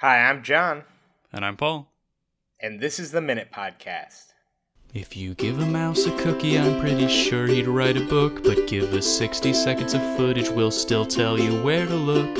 Hi, 0.00 0.28
I'm 0.28 0.42
John, 0.42 0.82
And 1.32 1.44
I'm 1.44 1.56
Paul. 1.56 1.88
and 2.60 2.80
this 2.80 2.98
is 2.98 3.12
the 3.12 3.20
Minute 3.20 3.50
Podcast. 3.52 4.32
If 4.94 5.16
you 5.16 5.34
give 5.34 5.58
a 5.60 5.66
mouse 5.66 6.06
a 6.06 6.16
cookie, 6.18 6.58
I'm 6.58 6.80
pretty 6.80 7.08
sure 7.08 7.46
he'd 7.46 7.66
write 7.66 7.96
a 7.96 8.04
book. 8.06 8.42
But 8.44 8.66
give 8.66 8.92
us 8.94 9.06
60 9.06 9.52
seconds 9.52 9.94
of 9.94 10.00
footage, 10.16 10.48
we'll 10.50 10.70
still 10.70 11.04
tell 11.04 11.38
you 11.38 11.62
where 11.62 11.86
to 11.86 11.94
look. 11.94 12.34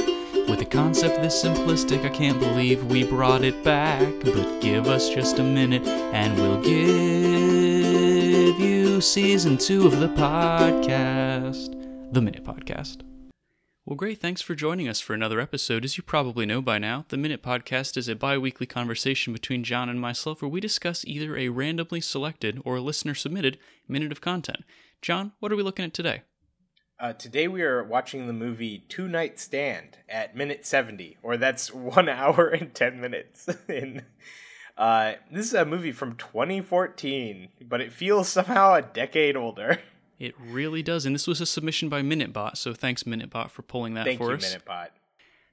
With 0.48 0.60
a 0.62 0.64
concept 0.64 1.20
this 1.22 1.42
simplistic, 1.44 2.04
I 2.04 2.08
can't 2.10 2.38
believe 2.38 2.84
we 2.86 3.04
brought 3.04 3.42
it 3.44 3.62
back. 3.64 4.06
But 4.22 4.60
give 4.60 4.86
us 4.86 5.08
just 5.10 5.38
a 5.38 5.42
minute, 5.42 5.86
and 5.86 6.34
we'll 6.36 6.62
give 6.62 6.74
you 8.60 9.00
season 9.02 9.58
two 9.58 9.86
of 9.86 9.98
the 10.00 10.08
podcast. 10.08 11.72
The 12.12 12.22
Minute 12.22 12.44
Podcast. 12.44 12.98
Well, 13.86 13.94
great. 13.94 14.20
Thanks 14.20 14.42
for 14.42 14.56
joining 14.56 14.88
us 14.88 14.98
for 14.98 15.14
another 15.14 15.38
episode. 15.38 15.84
As 15.84 15.96
you 15.96 16.02
probably 16.02 16.44
know 16.44 16.60
by 16.60 16.76
now, 16.76 17.04
the 17.08 17.16
Minute 17.16 17.40
Podcast 17.40 17.96
is 17.96 18.08
a 18.08 18.16
bi 18.16 18.36
weekly 18.36 18.66
conversation 18.66 19.32
between 19.32 19.62
John 19.62 19.88
and 19.88 20.00
myself 20.00 20.42
where 20.42 20.48
we 20.48 20.58
discuss 20.58 21.04
either 21.04 21.36
a 21.36 21.50
randomly 21.50 22.00
selected 22.00 22.60
or 22.64 22.74
a 22.74 22.80
listener 22.80 23.14
submitted 23.14 23.58
minute 23.86 24.10
of 24.10 24.20
content. 24.20 24.64
John, 25.02 25.34
what 25.38 25.52
are 25.52 25.56
we 25.56 25.62
looking 25.62 25.84
at 25.84 25.94
today? 25.94 26.22
Uh, 26.98 27.12
today 27.12 27.46
we 27.46 27.62
are 27.62 27.84
watching 27.84 28.26
the 28.26 28.32
movie 28.32 28.84
Two 28.88 29.06
Night 29.06 29.38
Stand 29.38 29.98
at 30.08 30.34
minute 30.34 30.66
70, 30.66 31.18
or 31.22 31.36
that's 31.36 31.72
one 31.72 32.08
hour 32.08 32.48
and 32.48 32.74
10 32.74 33.00
minutes. 33.00 33.48
in, 33.68 34.02
uh, 34.76 35.12
this 35.30 35.46
is 35.46 35.54
a 35.54 35.64
movie 35.64 35.92
from 35.92 36.16
2014, 36.16 37.50
but 37.60 37.80
it 37.80 37.92
feels 37.92 38.28
somehow 38.28 38.74
a 38.74 38.82
decade 38.82 39.36
older. 39.36 39.78
It 40.18 40.34
really 40.38 40.82
does. 40.82 41.04
And 41.04 41.14
this 41.14 41.26
was 41.26 41.40
a 41.40 41.46
submission 41.46 41.88
by 41.88 42.02
MinuteBot, 42.02 42.56
so 42.56 42.72
thanks, 42.72 43.02
MinuteBot, 43.02 43.50
for 43.50 43.62
pulling 43.62 43.94
that 43.94 44.04
Thank 44.04 44.18
for 44.18 44.30
you, 44.30 44.36
us. 44.36 44.56
MinuteBot. 44.56 44.88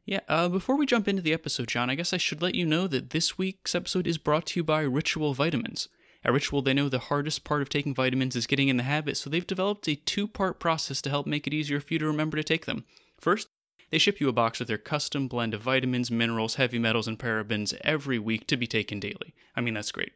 Yeah, 0.05 0.19
uh, 0.27 0.49
before 0.49 0.75
we 0.75 0.85
jump 0.85 1.07
into 1.07 1.21
the 1.21 1.33
episode, 1.33 1.67
John, 1.69 1.89
I 1.89 1.95
guess 1.95 2.13
I 2.13 2.17
should 2.17 2.41
let 2.41 2.55
you 2.55 2.65
know 2.65 2.87
that 2.87 3.11
this 3.11 3.37
week's 3.37 3.73
episode 3.73 4.05
is 4.05 4.17
brought 4.17 4.47
to 4.47 4.59
you 4.59 4.63
by 4.63 4.81
Ritual 4.81 5.33
Vitamins. 5.33 5.87
At 6.25 6.33
Ritual, 6.33 6.61
they 6.61 6.73
know 6.73 6.89
the 6.89 6.99
hardest 6.99 7.43
part 7.43 7.61
of 7.61 7.69
taking 7.69 7.93
vitamins 7.93 8.35
is 8.35 8.47
getting 8.47 8.69
in 8.69 8.77
the 8.77 8.83
habit, 8.83 9.17
so 9.17 9.29
they've 9.29 9.45
developed 9.45 9.87
a 9.87 9.95
two 9.95 10.27
part 10.27 10.59
process 10.59 11.01
to 11.01 11.09
help 11.09 11.25
make 11.27 11.47
it 11.47 11.53
easier 11.53 11.79
for 11.79 11.93
you 11.93 11.99
to 11.99 12.07
remember 12.07 12.37
to 12.37 12.43
take 12.43 12.65
them. 12.65 12.85
First, 13.19 13.47
they 13.91 13.97
ship 13.97 14.19
you 14.19 14.27
a 14.27 14.33
box 14.33 14.59
with 14.59 14.67
their 14.67 14.77
custom 14.77 15.27
blend 15.27 15.53
of 15.53 15.61
vitamins, 15.61 16.09
minerals, 16.09 16.55
heavy 16.55 16.79
metals, 16.79 17.07
and 17.07 17.19
parabens 17.19 17.73
every 17.81 18.19
week 18.19 18.47
to 18.47 18.57
be 18.57 18.67
taken 18.67 18.99
daily. 18.99 19.33
I 19.55 19.61
mean, 19.61 19.73
that's 19.73 19.91
great. 19.91 20.13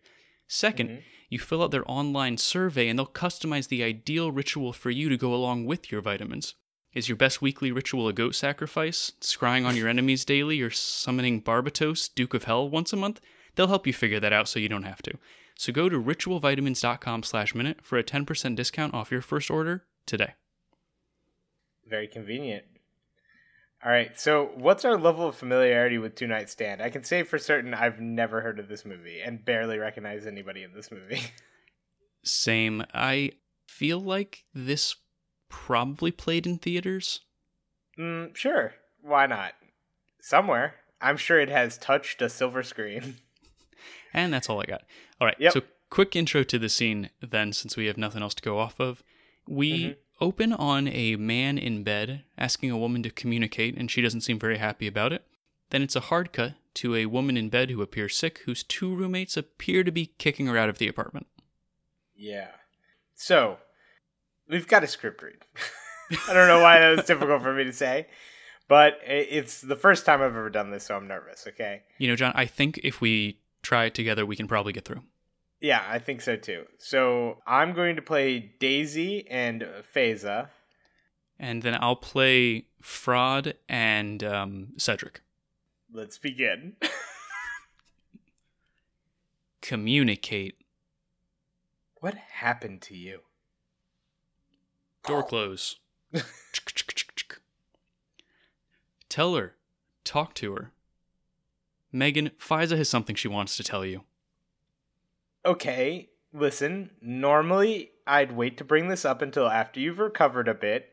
2nd 0.50 0.90
mm-hmm. 0.90 1.00
you 1.30 1.40
fill 1.40 1.64
out 1.64 1.72
their 1.72 1.90
online 1.90 2.38
survey 2.38 2.88
and 2.88 2.98
they'll 2.98 3.06
customize 3.06 3.68
the 3.68 3.84
ideal 3.84 4.32
ritual 4.32 4.74
for 4.74 4.90
you 4.90 5.10
to 5.10 5.18
go 5.18 5.34
along 5.34 5.66
with 5.66 5.92
your 5.92 6.02
vitamins. 6.02 6.56
Is 6.94 7.10
your 7.10 7.16
best 7.16 7.42
weekly 7.42 7.72
ritual 7.72 8.08
a 8.08 8.14
goat 8.14 8.34
sacrifice, 8.34 9.12
scrying 9.22 9.66
on 9.66 9.76
your 9.76 9.88
enemies 9.88 10.26
daily, 10.26 10.62
or 10.62 10.72
summoning 10.72 11.42
Barbatos, 11.42 12.10
Duke 12.14 12.34
of 12.34 12.46
Hell, 12.46 12.70
once 12.70 12.92
a 12.92 12.96
month? 12.96 13.22
They'll 13.56 13.68
help 13.68 13.86
you 13.86 13.94
figure 13.94 14.20
that 14.20 14.34
out 14.34 14.48
so 14.48 14.60
you 14.60 14.70
don't 14.70 14.84
have 14.84 15.02
to. 15.04 15.18
So 15.56 15.74
go 15.74 15.90
to 15.90 16.02
ritualvitamins.com 16.02 17.24
slash 17.24 17.54
minute 17.54 17.80
for 17.84 17.98
a 17.98 18.04
10% 18.04 18.56
discount 18.56 18.94
off 18.94 19.12
your 19.12 19.22
first 19.22 19.52
order 19.52 19.86
today. 20.06 20.34
Very 21.86 22.08
convenient. 22.08 22.66
All 23.86 23.92
right, 23.92 24.20
so 24.20 24.52
what's 24.56 24.86
our 24.86 24.98
level 24.98 25.28
of 25.28 25.36
familiarity 25.36 25.98
with 26.00 26.16
Two 26.16 26.26
Night 26.28 26.50
Stand? 26.50 26.82
I 26.82 26.90
can 26.90 27.04
say 27.04 27.24
for 27.24 27.38
certain 27.38 27.74
I've 27.74 28.00
never 28.00 28.42
heard 28.42 28.60
of 28.60 28.68
this 28.68 28.86
movie 28.86 29.22
and 29.22 29.46
barely 29.46 29.78
recognize 29.78 30.26
anybody 30.26 30.64
in 30.64 30.74
this 30.74 30.92
movie. 30.92 31.22
Same. 32.24 32.84
I 32.94 33.32
feel 33.68 34.00
like 34.00 34.44
this 34.54 34.96
probably 35.50 36.12
played 36.12 36.48
in 36.48 36.58
theaters. 36.58 37.22
mm, 37.98 38.36
sure, 38.36 38.74
why 39.02 39.28
not? 39.28 39.54
Somewhere. 40.20 40.76
I'm 41.00 41.18
sure 41.18 41.40
it 41.40 41.50
has 41.50 41.78
touched 41.78 42.22
a 42.22 42.30
silver 42.30 42.64
screen. 42.64 43.18
And 44.14 44.34
that's 44.34 44.50
all 44.50 44.60
I 44.60 44.66
got. 44.66 44.82
All 45.22 45.28
right. 45.28 45.36
Yep. 45.38 45.54
So, 45.54 45.62
quick 45.92 46.16
intro 46.16 46.42
to 46.42 46.58
the 46.58 46.70
scene 46.70 47.12
then, 47.22 47.54
since 47.54 47.78
we 47.78 47.86
have 47.86 47.98
nothing 47.98 48.24
else 48.24 48.34
to 48.36 48.42
go 48.42 48.58
off 48.58 48.80
of. 48.80 49.04
We 49.48 49.72
Mhm. 49.84 49.96
Open 50.20 50.54
on 50.54 50.88
a 50.88 51.16
man 51.16 51.58
in 51.58 51.84
bed 51.84 52.24
asking 52.38 52.72
a 52.72 52.78
woman 52.78 53.04
to 53.04 53.10
communicate, 53.10 53.78
and 53.78 53.90
she 53.90 54.02
doesn't 54.02 54.22
seem 54.22 54.40
very 54.40 54.58
happy 54.58 54.88
about 54.88 55.14
it. 55.14 55.26
Then 55.70 55.82
it's 55.82 55.96
a 55.96 56.02
hard 56.02 56.32
cut 56.32 56.54
to 56.76 56.96
a 56.96 57.06
woman 57.08 57.38
in 57.38 57.50
bed 57.50 57.70
who 57.70 57.82
appears 57.82 58.16
sick, 58.16 58.40
whose 58.46 58.64
two 58.64 58.94
roommates 58.94 59.36
appear 59.36 59.84
to 59.84 59.92
be 59.92 60.14
kicking 60.18 60.48
her 60.48 60.58
out 60.58 60.70
of 60.70 60.78
the 60.78 60.88
apartment. 60.88 61.28
Yeah. 62.16 62.50
So, 63.16 63.58
we've 64.48 64.68
got 64.68 64.84
a 64.84 64.88
script 64.88 65.22
read. 65.22 65.40
I 66.30 66.34
don't 66.34 66.48
know 66.48 66.62
why 66.62 66.80
that 66.80 66.96
was 66.96 67.06
difficult 67.06 67.42
for 67.42 67.54
me 67.54 67.64
to 67.66 67.74
say, 67.74 68.08
but 68.68 69.00
it's 69.06 69.62
the 69.62 69.76
first 69.76 70.06
time 70.06 70.22
I've 70.22 70.36
ever 70.36 70.50
done 70.50 70.72
this, 70.72 70.86
so 70.86 70.96
I'm 70.96 71.08
nervous, 71.08 71.46
okay? 71.48 71.84
You 71.98 72.08
know, 72.08 72.16
John, 72.16 72.32
I 72.36 72.46
think 72.46 72.80
if 72.84 73.02
we 73.02 73.40
try 73.62 73.86
it 73.86 73.94
together, 73.94 74.26
we 74.26 74.36
can 74.36 74.48
probably 74.48 74.72
get 74.72 74.86
through. 74.86 75.04
Yeah, 75.60 75.84
I 75.88 76.00
think 76.00 76.22
so 76.22 76.36
too. 76.36 76.66
So, 76.78 77.40
I'm 77.48 77.74
going 77.74 77.96
to 77.96 78.02
play 78.02 78.52
Daisy 78.60 79.28
and 79.30 79.66
Faiza. 79.96 80.50
And 81.40 81.64
then 81.64 81.78
I'll 81.80 81.96
play 81.96 82.68
Fraud 82.82 83.56
and 83.68 84.24
um, 84.24 84.68
Cedric. 84.78 85.22
Let's 85.92 86.18
begin. 86.18 86.74
Communicate. 89.62 90.56
what 92.00 92.16
happened 92.16 92.82
to 92.84 92.96
you? 92.96 93.22
Door 95.06 95.24
close. 95.24 95.78
Tell 99.10 99.36
her. 99.36 99.56
Talk 100.04 100.34
to 100.36 100.54
her. 100.54 100.72
Megan, 101.92 102.32
Faiza 102.40 102.78
has 102.78 102.90
something 102.90 103.16
she 103.16 103.28
wants 103.28 103.58
to 103.58 103.64
tell 103.64 103.86
you. 103.86 104.04
Okay, 105.48 106.10
listen, 106.34 106.90
normally 107.02 107.92
I'd 108.06 108.34
wait 108.34 108.58
to 108.58 108.66
bring 108.66 108.90
this 108.90 109.06
up 109.06 109.22
until 109.22 109.48
after 109.48 109.80
you've 109.80 109.98
recovered 109.98 110.50
a 110.50 110.54
bit, 110.54 110.92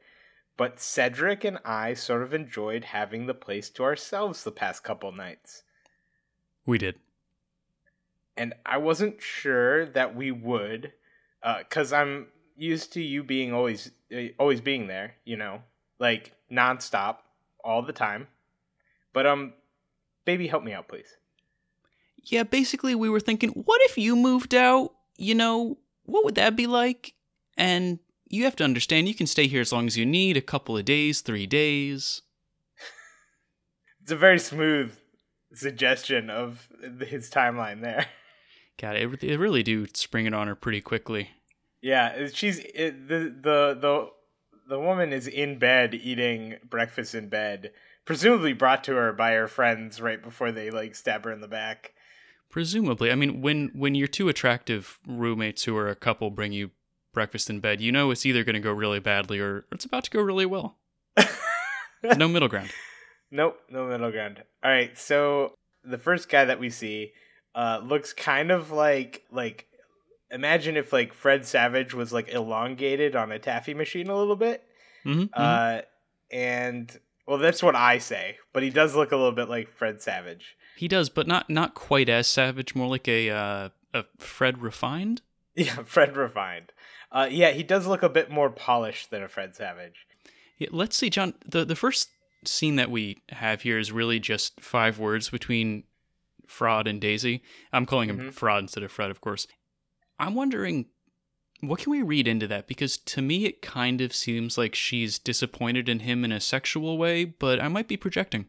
but 0.57 0.79
Cedric 0.79 1.43
and 1.43 1.59
I 1.65 1.95
sort 1.95 2.23
of 2.23 2.33
enjoyed 2.33 2.85
having 2.85 3.27
the 3.27 3.35
place 3.35 3.69
to 3.71 3.83
ourselves 3.83 4.45
the 4.45 4.53
past 4.53 4.85
couple 4.85 5.11
nights. 5.11 5.65
We 6.65 6.79
did. 6.79 6.95
And 8.37 8.55
I 8.65 8.79
wasn't 8.79 9.21
sure 9.21 9.87
that 9.87 10.15
we 10.15 10.31
would, 10.31 10.93
because 11.59 11.93
I'm 11.93 12.29
used 12.57 12.93
to 12.93 13.03
you 13.03 13.25
being 13.25 13.53
always, 13.53 13.91
uh, 14.17 14.29
always 14.39 14.61
being 14.61 14.87
there, 14.87 15.17
you 15.25 15.37
know, 15.37 15.63
like 15.99 16.33
nonstop, 16.49 17.17
all 17.65 17.83
the 17.83 17.93
time. 17.93 18.29
But 19.13 19.27
um, 19.27 19.55
baby, 20.25 20.47
help 20.47 20.63
me 20.63 20.73
out, 20.73 20.87
please. 20.87 21.17
Yeah, 22.25 22.43
basically, 22.43 22.95
we 22.95 23.09
were 23.09 23.21
thinking, 23.21 23.51
what 23.51 23.81
if 23.85 23.99
you 23.99 24.17
moved 24.17 24.55
out? 24.55 24.93
You 25.17 25.35
know, 25.35 25.79
what 26.05 26.25
would 26.25 26.35
that 26.37 26.57
be 26.57 26.67
like? 26.67 27.15
And 27.57 27.99
you 28.29 28.45
have 28.45 28.57
to 28.57 28.65
understand, 28.65 29.09
you 29.09 29.15
can 29.15 29.27
stay 29.27 29.47
here 29.47 29.61
as 29.61 29.73
long 29.73 29.87
as 29.87 29.97
you 29.97 30.07
need 30.07 30.37
a 30.37 30.43
couple 30.43 30.77
of 30.77 30.85
days, 30.85 31.21
three 31.21 31.47
days. 31.47 32.23
It's 34.03 34.13
a 34.13 34.17
very 34.17 34.39
smooth 34.39 34.93
suggestion 35.55 36.29
of 36.29 36.69
his 37.01 37.31
timeline 37.31 37.81
there. 37.81 38.05
God, 38.79 38.97
it, 38.97 39.25
it 39.25 39.39
really 39.39 39.63
do 39.63 39.87
spring 39.95 40.27
it 40.27 40.35
on 40.35 40.47
her 40.47 40.55
pretty 40.55 40.81
quickly. 40.83 41.31
Yeah, 41.81 42.29
she's 42.33 42.59
it, 42.59 43.09
the 43.09 43.35
the 43.41 43.79
the 43.81 44.11
the 44.69 44.81
woman 44.81 45.13
is 45.13 45.27
in 45.27 45.59
bed 45.59 45.95
eating 45.95 46.57
breakfast 46.69 47.15
in 47.15 47.29
bed, 47.29 47.73
presumably 48.05 48.53
brought 48.53 48.85
to 48.85 48.95
her 48.95 49.13
by 49.13 49.33
her 49.33 49.49
friends 49.49 50.01
right 50.01 50.23
before 50.23 50.51
they 50.51 50.71
like 50.71 50.95
stab 50.95 51.25
her 51.25 51.33
in 51.33 51.41
the 51.41 51.49
back. 51.49 51.95
Presumably, 52.51 53.11
I 53.11 53.15
mean, 53.17 53.41
when 53.41 53.71
when 53.75 53.95
your 53.95 54.07
two 54.09 54.29
attractive 54.29 54.99
roommates 55.07 55.65
who 55.65 55.77
are 55.77 55.89
a 55.89 55.97
couple 55.97 56.31
bring 56.31 56.53
you 56.53 56.71
breakfast 57.13 57.51
in 57.51 57.61
bed, 57.61 57.81
you 57.81 57.91
know 57.91 58.11
it's 58.11 58.25
either 58.27 58.45
going 58.45 58.55
to 58.55 58.61
go 58.61 58.73
really 58.73 59.01
badly 59.01 59.41
or 59.41 59.65
it's 59.73 59.85
about 59.85 60.05
to 60.05 60.11
go 60.11 60.21
really 60.21 60.47
well. 60.47 60.79
No 62.19 62.29
middle 62.29 62.49
ground. 62.49 62.71
Nope, 63.31 63.59
no 63.71 63.87
middle 63.89 64.11
ground. 64.11 64.43
All 64.63 64.71
right, 64.71 64.97
so 64.99 65.55
the 65.83 65.97
first 65.99 66.29
guy 66.29 66.45
that 66.45 66.61
we 66.61 66.71
see 66.71 67.13
uh 67.55 67.81
looks 67.83 68.13
kind 68.13 68.51
of 68.51 68.71
like 68.71 69.23
like 69.31 69.67
imagine 70.31 70.77
if 70.77 70.93
like 70.93 71.15
Fred 71.15 71.47
Savage 71.47 71.95
was 71.95 72.13
like 72.13 72.29
elongated 72.29 73.17
on 73.17 73.33
a 73.33 73.39
taffy 73.39 73.75
machine 73.75 74.09
a 74.09 74.17
little 74.17 74.37
bit. 74.37 74.65
hmm 75.03 75.25
Uh 75.33 75.81
and 76.31 76.99
well 77.27 77.39
that's 77.39 77.63
what 77.63 77.75
I 77.75 77.99
say, 77.99 78.37
but 78.53 78.63
he 78.63 78.71
does 78.71 78.95
look 78.95 79.13
a 79.13 79.17
little 79.17 79.33
bit 79.33 79.49
like 79.49 79.69
Fred 79.71 80.03
Savage. 80.03 80.57
He 80.77 80.89
does, 80.89 81.09
but 81.09 81.27
not 81.27 81.49
not 81.51 81.75
quite 81.75 82.09
as 82.09 82.27
savage. 82.27 82.75
More 82.75 82.89
like 82.89 83.07
a 83.09 83.31
uh, 83.31 83.69
a 83.93 84.05
Fred 84.19 84.59
refined. 84.63 85.23
Yeah, 85.55 85.83
Fred 85.85 86.17
refined. 86.17 86.73
Uh, 87.13 87.29
yeah, 87.31 87.51
he 87.51 87.63
does 87.63 87.87
look 87.87 88.03
a 88.03 88.09
bit 88.09 88.29
more 88.31 88.51
polished 88.51 89.11
than 89.11 89.23
a 89.23 89.29
Fred 89.29 89.55
Savage. 89.55 90.07
Yeah, 90.59 90.69
let's 90.73 90.97
see, 90.97 91.11
John. 91.11 91.35
The 91.47 91.65
the 91.65 91.77
first 91.77 92.09
scene 92.45 92.77
that 92.77 92.91
we 92.91 93.19
have 93.31 93.63
here 93.63 93.79
is 93.79 93.93
really 93.93 94.19
just 94.19 94.61
five 94.61 94.99
words 94.99 95.31
between 95.31 95.85
Fraud 96.47 96.87
and 96.89 97.01
Daisy. 97.01 97.43
I'm 97.73 97.87
calling 97.87 98.11
him 98.11 98.19
Mhm. 98.19 98.35
Fraud 98.35 98.65
instead 98.65 98.83
of 98.83 98.91
Fred, 98.93 99.11
of 99.11 99.21
course. 99.21 99.47
I'm 100.19 100.35
wondering 100.35 100.87
what 101.61 101.81
can 101.81 101.91
we 101.93 102.03
read 102.03 102.29
into 102.29 102.47
that? 102.49 102.67
Because 102.67 102.99
to 102.99 103.23
me, 103.23 103.47
it 103.47 103.63
kind 103.63 104.01
of 104.03 104.13
seems 104.13 104.59
like 104.59 104.75
she's 104.75 105.19
disappointed 105.19 105.89
in 105.89 106.01
him 106.01 106.23
in 106.25 106.33
a 106.33 106.41
sexual 106.41 106.99
way, 106.99 107.25
but 107.25 107.59
I 107.61 107.69
might 107.69 107.89
be 107.89 107.97
projecting. 107.97 108.47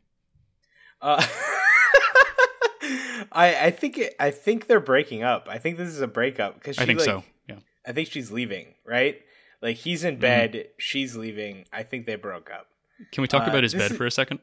Uh, 1.02 1.26
I 3.32 3.66
I 3.68 3.72
think 3.72 3.98
it, 3.98 4.16
I 4.20 4.32
think 4.32 4.68
they're 4.68 4.80
breaking 4.80 5.24
up. 5.24 5.48
I 5.50 5.58
think 5.58 5.78
this 5.78 5.90
is 5.90 6.02
a 6.02 6.08
breakup 6.08 6.56
because 6.56 6.78
I 6.78 6.86
think 6.86 7.00
like, 7.00 7.06
so. 7.06 7.24
Yeah. 7.48 7.58
I 7.86 7.92
think 7.92 8.10
she's 8.12 8.32
leaving, 8.32 8.76
right? 8.86 9.22
Like 9.62 9.78
he's 9.78 10.04
in 10.04 10.18
bed, 10.20 10.68
she's 10.78 11.16
leaving. 11.16 11.66
I 11.74 11.84
think 11.84 12.06
they 12.06 12.16
broke 12.16 12.50
up. 12.52 12.68
Can 13.12 13.22
we 13.22 13.28
talk 13.28 13.48
Uh, 13.48 13.50
about 13.52 13.64
his 13.64 13.74
bed 13.74 13.92
is- 13.92 13.98
for 13.98 14.06
a 14.06 14.12
second? 14.12 14.40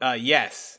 Uh, 0.00 0.16
yes. 0.18 0.78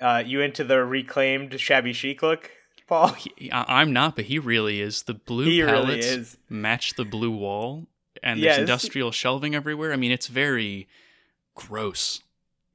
Uh, 0.00 0.22
you 0.24 0.40
into 0.40 0.62
the 0.64 0.84
reclaimed 0.84 1.58
shabby 1.58 1.92
chic 1.92 2.22
look, 2.22 2.50
Paul? 2.86 3.08
He, 3.08 3.50
I'm 3.52 3.92
not, 3.92 4.14
but 4.16 4.26
he 4.26 4.38
really 4.38 4.80
is. 4.80 5.02
The 5.02 5.14
blue 5.14 5.44
He 5.46 5.62
really 5.62 5.98
is. 5.98 6.36
match 6.48 6.94
the 6.94 7.04
blue 7.04 7.32
wall, 7.32 7.88
and 8.22 8.38
Yeah, 8.38 8.50
there's 8.50 8.58
industrial 8.60 9.10
shelving 9.10 9.54
everywhere. 9.56 9.92
I 9.92 9.96
mean, 9.96 10.12
it's 10.12 10.28
very 10.28 10.88
gross. 11.56 12.22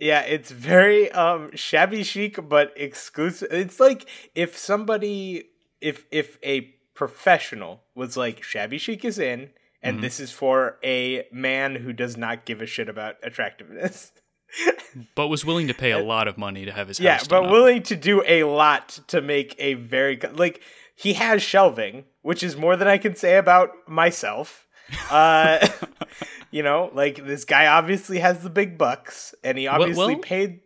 Yeah, 0.04 0.20
it's 0.22 0.52
very 0.52 1.10
um 1.14 1.52
shabby 1.56 2.04
chic 2.04 2.38
but 2.50 2.74
exclusive. 2.76 3.48
It's 3.52 3.80
like 3.80 4.06
if 4.36 4.58
somebody 4.58 5.46
if 5.80 6.06
if 6.12 6.38
a 6.44 6.56
professional 6.94 7.84
was 7.96 8.18
like 8.18 8.44
shabby 8.44 8.78
chic 8.78 9.06
is 9.06 9.18
in 9.18 9.52
and 9.82 9.98
Mhm. 9.98 10.02
this 10.02 10.20
is 10.20 10.32
for 10.32 10.78
a 10.84 11.26
man 11.32 11.76
who 11.76 11.94
does 11.94 12.18
not 12.18 12.46
give 12.46 12.62
a 12.62 12.66
shit 12.66 12.90
about 12.90 13.16
attractiveness. 13.24 14.12
But 15.16 15.30
was 15.30 15.44
willing 15.44 15.68
to 15.70 15.74
pay 15.74 15.92
a 15.92 16.04
lot 16.04 16.28
of 16.28 16.38
money 16.38 16.66
to 16.66 16.72
have 16.72 16.88
his 16.90 17.00
yeah, 17.00 17.20
but 17.30 17.46
up. 17.46 17.50
willing 17.52 17.82
to 17.84 17.96
do 17.96 18.22
a 18.28 18.44
lot 18.44 19.00
to 19.08 19.22
make 19.22 19.56
a 19.58 19.74
very 19.76 20.20
like 20.34 20.62
he 20.96 21.14
has 21.14 21.42
shelving, 21.42 22.04
which 22.22 22.44
is 22.44 22.56
more 22.56 22.76
than 22.76 22.88
I 22.88 22.98
can 23.00 23.16
say 23.16 23.38
about 23.38 23.70
myself. 23.88 24.68
Uh 25.10 25.68
you 26.52 26.62
know, 26.64 26.92
like 26.94 27.26
this 27.26 27.46
guy 27.46 27.68
obviously 27.68 28.20
has 28.20 28.44
the 28.44 28.50
big 28.50 28.78
bucks 28.78 29.34
and 29.44 29.58
he 29.58 29.68
obviously 29.68 30.16
well, 30.16 30.18
paid 30.24 30.60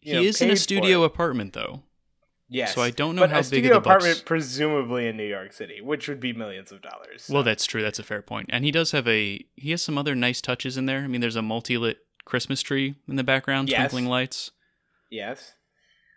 he 0.00 0.12
know, 0.12 0.22
is 0.22 0.40
in 0.40 0.50
a 0.50 0.56
studio 0.56 1.02
apartment, 1.04 1.52
though. 1.52 1.82
Yes. 2.48 2.74
So 2.74 2.80
I 2.80 2.90
don't 2.90 3.14
know 3.14 3.22
but 3.22 3.30
how 3.30 3.40
a 3.40 3.42
big 3.44 3.64
the 3.64 3.68
bucks- 3.70 3.86
apartment, 3.86 4.22
presumably 4.24 5.06
in 5.06 5.16
New 5.18 5.26
York 5.26 5.52
City, 5.52 5.80
which 5.82 6.08
would 6.08 6.18
be 6.18 6.32
millions 6.32 6.72
of 6.72 6.80
dollars. 6.80 7.24
so- 7.24 7.34
Well, 7.34 7.42
that's 7.42 7.66
true. 7.66 7.82
That's 7.82 7.98
a 7.98 8.02
fair 8.02 8.22
point. 8.22 8.46
And 8.50 8.64
he 8.64 8.70
does 8.70 8.92
have 8.92 9.06
a 9.06 9.44
he 9.56 9.70
has 9.72 9.82
some 9.82 9.98
other 9.98 10.14
nice 10.14 10.40
touches 10.40 10.76
in 10.76 10.86
there. 10.86 11.00
I 11.00 11.06
mean, 11.08 11.20
there's 11.20 11.36
a 11.36 11.42
multi-lit 11.42 11.98
Christmas 12.24 12.62
tree 12.62 12.94
in 13.06 13.16
the 13.16 13.24
background, 13.24 13.68
Yes. 13.68 13.78
twinkling 13.78 14.06
lights. 14.06 14.50
yes. 15.10 15.52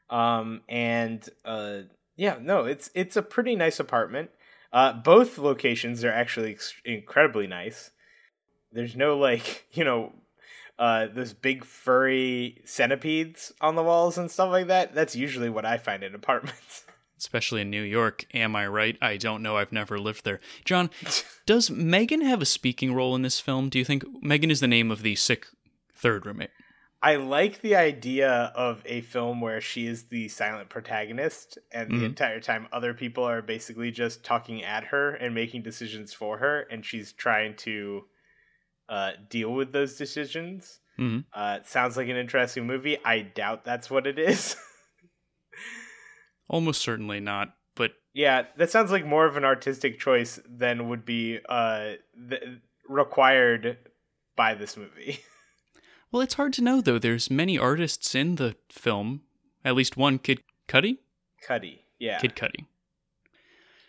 Um, 0.09 0.62
and 0.68 1.27
uh, 1.45 1.80
yeah, 2.18 2.38
no, 2.42 2.65
it's 2.65 2.89
it's 2.94 3.15
a 3.15 3.21
pretty 3.21 3.56
nice 3.56 3.80
apartment. 3.80 4.30
Uh, 4.74 4.94
both 4.94 5.38
locations 5.38 6.04
are 6.04 6.12
actually 6.12 6.52
ex- 6.52 6.74
incredibly 6.86 7.48
nice. 7.48 7.92
There's 8.72 8.96
no 8.96 9.18
like 9.18 9.66
you 9.72 9.84
know, 9.84 10.14
uh, 10.80 11.08
those 11.14 11.34
big 11.34 11.66
furry 11.66 12.62
centipedes 12.66 13.52
on 13.62 13.76
the 13.76 13.84
walls 13.84 14.18
and 14.18 14.32
stuff 14.32 14.50
like 14.50 14.68
that. 14.68 14.96
That's 14.96 15.16
usually 15.16 15.50
what 15.50 15.66
I 15.66 15.78
find 15.78 16.04
in 16.04 16.16
apartments. 16.16 16.86
especially 17.22 17.62
in 17.62 17.70
New 17.70 17.84
York. 17.84 18.26
Am 18.34 18.56
I 18.56 18.68
right? 18.68 18.98
I 19.00 19.16
don't 19.16 19.44
know. 19.44 19.56
I've 19.56 19.72
never 19.72 20.00
lived 20.00 20.26
there. 20.26 20.40
John, 20.66 20.90
does 21.46 21.70
Megan 21.70 22.22
have 22.22 22.42
a 22.42 22.46
speaking 22.46 22.96
role 22.96 23.16
in 23.16 23.22
this 23.22 23.40
film? 23.40 23.70
Do 23.70 23.78
you 23.78 23.86
think 23.86 24.04
Megan 24.24 24.50
is 24.50 24.60
the 24.60 24.68
name 24.68 24.90
of 24.90 25.04
the 25.04 25.16
sick 25.16 25.46
third 25.94 26.26
roommate? 26.26 26.50
I 27.03 27.15
like 27.15 27.62
the 27.62 27.75
idea 27.75 28.51
of 28.56 28.83
a 28.86 29.01
film 29.01 29.42
where 29.42 29.59
she 29.59 29.88
is 29.88 30.03
the 30.09 30.27
silent 30.27 30.69
protagonist, 30.69 31.57
and 31.71 31.89
the 31.89 31.95
Mhm. 32.01 32.06
entire 32.06 32.39
time 32.39 32.68
other 32.71 32.94
people 32.94 33.24
are 33.24 33.42
basically 33.42 33.89
just 33.89 34.24
talking 34.24 34.63
at 34.63 34.86
her 34.86 35.12
and 35.15 35.33
making 35.33 35.63
decisions 35.63 36.13
for 36.13 36.38
her, 36.38 36.62
and 36.62 36.86
she's 36.86 37.12
trying 37.13 37.56
to 37.57 38.07
uh, 38.89 39.13
deal 39.30 39.53
with 39.53 39.71
those 39.71 39.95
decisions. 39.95 40.81
hmm 40.98 41.19
Uh, 41.33 41.59
sounds 41.63 41.95
like 41.95 42.09
an 42.09 42.18
interesting 42.18 42.68
movie. 42.68 42.98
I 43.06 43.21
doubt 43.21 43.63
that's 43.63 43.89
what 43.89 44.06
it 44.06 44.19
is. 44.19 44.57
Almost 46.50 46.81
certainly 46.81 47.19
not. 47.21 47.56
But 47.75 47.94
yeah, 48.13 48.48
that 48.57 48.69
sounds 48.69 48.92
like 48.92 49.06
more 49.06 49.25
of 49.25 49.38
an 49.38 49.45
artistic 49.45 49.98
choice 50.00 50.39
than 50.45 50.89
would 50.89 51.06
be 51.06 51.39
uh, 51.48 51.94
th- 52.30 52.44
required 52.88 53.77
by 54.36 54.53
this 54.56 54.75
movie. 54.75 55.19
well, 56.12 56.22
it's 56.22 56.34
hard 56.36 56.54
to 56.54 56.62
know 56.62 56.81
though. 56.81 57.00
There's 57.00 57.30
many 57.31 57.58
artists 57.58 58.13
in 58.16 58.36
the 58.36 58.56
film. 58.69 59.22
At 59.63 59.75
least 59.75 59.96
one, 59.98 60.18
Kid 60.19 60.42
Cudi. 60.68 60.98
Cuddy, 61.48 61.86
yeah, 62.00 62.19
Kid 62.19 62.36
Cudi. 62.36 62.66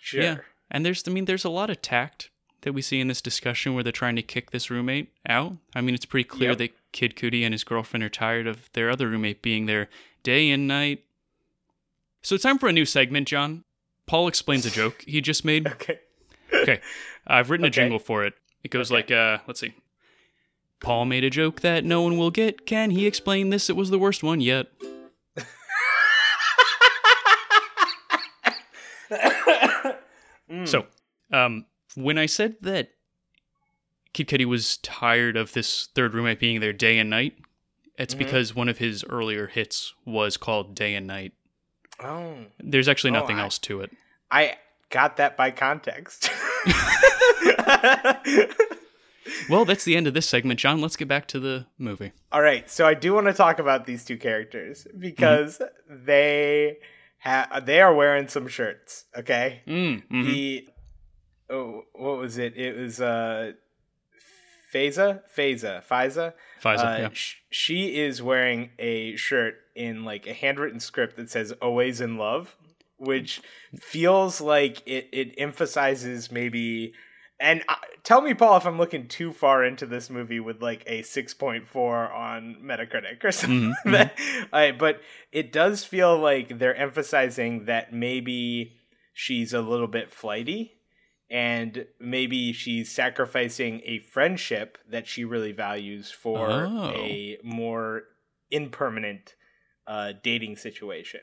sure. 0.00 0.22
Yeah. 0.22 0.36
And 0.70 0.84
there's, 0.86 1.06
I 1.06 1.10
mean, 1.10 1.26
there's 1.26 1.44
a 1.44 1.50
lot 1.50 1.68
of 1.70 1.82
tact 1.82 2.30
that 2.62 2.72
we 2.72 2.80
see 2.80 3.00
in 3.00 3.08
this 3.08 3.20
discussion 3.20 3.74
where 3.74 3.82
they're 3.82 3.92
trying 3.92 4.16
to 4.16 4.22
kick 4.22 4.50
this 4.50 4.70
roommate 4.70 5.12
out. 5.28 5.54
I 5.74 5.80
mean, 5.82 5.94
it's 5.94 6.06
pretty 6.06 6.24
clear 6.28 6.50
Yep. 6.50 6.58
that 6.58 6.70
Kid 6.92 7.16
Cudi 7.16 7.42
and 7.44 7.52
his 7.52 7.64
girlfriend 7.64 8.04
are 8.04 8.08
tired 8.08 8.46
of 8.46 8.70
their 8.72 8.88
other 8.90 9.08
roommate 9.08 9.42
being 9.42 9.66
there 9.66 9.88
day 10.22 10.50
and 10.50 10.66
night. 10.68 11.04
So 12.22 12.34
it's 12.36 12.44
time 12.44 12.58
for 12.58 12.68
a 12.68 12.72
new 12.72 12.84
segment, 12.86 13.28
John. 13.28 13.64
Paul 14.06 14.28
explains 14.28 14.64
a 14.64 14.70
joke 14.70 15.02
he 15.06 15.20
just 15.20 15.44
made. 15.44 15.66
Okay. 15.72 15.98
Okay, 16.54 16.80
I've 17.26 17.48
written 17.50 17.64
a 17.66 17.70
jingle 17.70 17.98
for 17.98 18.24
it. 18.26 18.34
It 18.62 18.70
goes 18.70 18.92
Okay. 18.92 18.96
like, 18.96 19.10
uh, 19.10 19.38
let's 19.46 19.58
see. 19.58 19.74
Paul 20.82 21.04
made 21.06 21.24
a 21.24 21.30
joke 21.30 21.60
that 21.60 21.84
no 21.84 22.02
one 22.02 22.18
will 22.18 22.30
get. 22.30 22.66
Can 22.66 22.90
he 22.90 23.06
explain 23.06 23.50
this? 23.50 23.70
It 23.70 23.76
was 23.76 23.90
the 23.90 23.98
worst 23.98 24.22
one 24.22 24.40
yet. 24.40 24.66
Mm. 30.50 30.68
So, 30.68 30.86
um, 31.32 31.66
when 31.94 32.18
I 32.18 32.26
said 32.26 32.56
that 32.62 32.90
Kid 34.12 34.28
Cudi 34.28 34.44
was 34.44 34.78
tired 34.78 35.36
of 35.36 35.52
this 35.52 35.88
third 35.94 36.14
roommate 36.14 36.40
being 36.40 36.60
there 36.60 36.72
day 36.72 36.98
and 36.98 37.08
night, 37.08 37.36
it's 37.96 38.14
Mhm. 38.14 38.18
because 38.18 38.54
one 38.54 38.68
of 38.68 38.78
his 38.78 39.04
earlier 39.04 39.46
hits 39.46 39.94
was 40.04 40.36
called 40.36 40.74
Day 40.74 40.94
and 40.94 41.06
Night. 41.06 41.32
Oh, 42.00 42.46
There's 42.58 42.88
actually 42.88 43.10
Oh, 43.10 43.20
nothing 43.20 43.38
I- 43.38 43.42
else 43.42 43.58
to 43.60 43.80
it. 43.80 43.92
I 44.30 44.58
got 44.90 45.16
that 45.18 45.36
by 45.36 45.50
context. 45.50 46.30
Well, 49.48 49.64
that's 49.64 49.84
the 49.84 49.96
end 49.96 50.06
of 50.06 50.14
this 50.14 50.28
segment, 50.28 50.58
John. 50.60 50.80
Let's 50.80 50.96
get 50.96 51.08
back 51.08 51.26
to 51.28 51.40
the 51.40 51.66
movie. 51.78 52.12
All 52.32 52.42
right, 52.42 52.68
so 52.70 52.86
I 52.86 52.94
do 52.94 53.14
want 53.14 53.26
to 53.28 53.32
talk 53.32 53.58
about 53.58 53.86
these 53.86 54.04
two 54.04 54.16
characters 54.16 54.86
because 54.98 55.60
they 55.88 56.78
ha- 57.20 57.60
they 57.64 57.80
are 57.80 57.94
wearing 57.94 58.28
some 58.28 58.48
shirts. 58.48 59.04
Okay, 59.16 59.62
Mm, 59.66 60.02
mhm. 60.08 60.26
the 60.26 60.68
oh, 61.50 61.82
what 61.94 62.18
was 62.18 62.38
it? 62.38 62.56
It 62.56 62.76
was 62.76 63.00
uh, 63.00 63.52
Faiza, 64.74 65.20
Faiza, 65.36 65.84
Faiza. 65.86 66.32
Pfizer, 66.62 66.78
Uh, 66.84 66.98
yeah. 67.02 67.08
sh- 67.12 67.36
she 67.50 67.98
is 68.00 68.22
wearing 68.22 68.70
a 68.78 69.14
shirt 69.16 69.54
in 69.74 70.04
like 70.04 70.26
a 70.26 70.32
handwritten 70.32 70.80
script 70.80 71.16
that 71.16 71.30
says 71.30 71.52
"Always 71.60 72.00
in 72.00 72.16
Love," 72.16 72.56
which 72.96 73.40
feels 73.80 74.40
like 74.40 74.82
it 74.86 75.08
it 75.12 75.34
emphasizes 75.38 76.30
maybe. 76.32 76.92
And 77.42 77.64
uh, 77.68 77.74
tell 78.04 78.20
me, 78.22 78.34
Paul, 78.34 78.56
if 78.56 78.64
I'm 78.66 78.78
looking 78.78 79.08
too 79.08 79.32
far 79.32 79.64
into 79.64 79.84
this 79.84 80.08
movie 80.08 80.38
with 80.38 80.62
like 80.62 80.84
a 80.86 81.02
6.4 81.02 82.14
on 82.14 82.56
Metacritic 82.62 83.24
or 83.24 83.32
something. 83.32 83.74
Mhm, 83.84 83.92
that- 83.92 84.16
I- 84.52 84.70
but 84.70 85.00
it 85.32 85.50
does 85.52 85.84
feel 85.84 86.16
like 86.18 86.58
they're 86.60 86.76
emphasizing 86.76 87.64
that 87.64 87.92
maybe 87.92 88.74
she's 89.12 89.52
a 89.52 89.60
little 89.60 89.88
bit 89.88 90.12
flighty 90.12 90.74
and 91.28 91.86
maybe 91.98 92.52
she's 92.52 92.92
sacrificing 92.92 93.80
a 93.86 93.98
friendship 93.98 94.78
that 94.88 95.08
she 95.08 95.24
really 95.24 95.52
values 95.52 96.10
for 96.12 96.48
Oh. 96.48 96.92
a 96.94 97.38
more 97.42 98.04
impermanent 98.50 99.34
uh, 99.86 100.12
dating 100.22 100.56
situation. 100.56 101.20